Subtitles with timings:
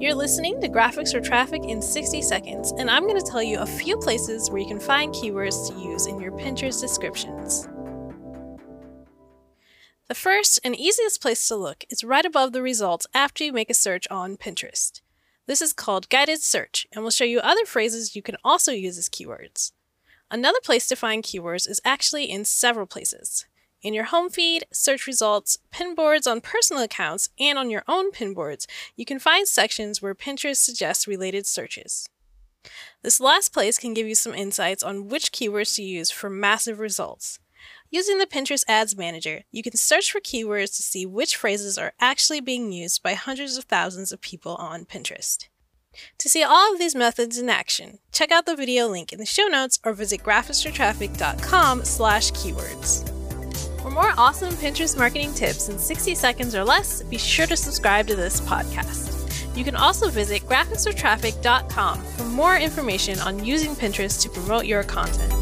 [0.00, 3.58] You're listening to Graphics for Traffic in 60 Seconds, and I'm going to tell you
[3.58, 7.68] a few places where you can find keywords to use in your Pinterest descriptions.
[10.08, 13.68] The first and easiest place to look is right above the results after you make
[13.68, 15.02] a search on Pinterest.
[15.46, 18.96] This is called Guided Search, and will show you other phrases you can also use
[18.96, 19.72] as keywords.
[20.30, 23.44] Another place to find keywords is actually in several places.
[23.82, 28.66] In your home feed, search results, pinboards on personal accounts, and on your own pinboards,
[28.94, 32.06] you can find sections where Pinterest suggests related searches.
[33.02, 36.78] This last place can give you some insights on which keywords to use for massive
[36.78, 37.38] results.
[37.88, 41.94] Using the Pinterest Ads Manager, you can search for keywords to see which phrases are
[41.98, 45.48] actually being used by hundreds of thousands of people on Pinterest.
[46.18, 49.26] To see all of these methods in action, check out the video link in the
[49.26, 53.19] show notes or visit graphicsfortraffic.com slash keywords.
[53.90, 58.06] For more awesome Pinterest marketing tips in 60 seconds or less, be sure to subscribe
[58.06, 59.56] to this podcast.
[59.56, 65.32] You can also visit graphicsfortraffic.com for more information on using Pinterest to promote your content.